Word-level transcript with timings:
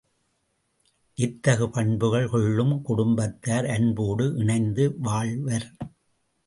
இத்தகு 1.17 1.69
பண்புகள் 1.69 2.27
கொள்ளும் 2.29 2.81
குடும்பத்தார் 2.81 3.65
அன்போடு 3.65 4.35
இணைந்து 4.35 4.95
வாழ்வர். 4.99 5.71